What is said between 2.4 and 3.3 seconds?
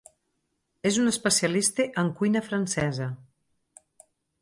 francesa.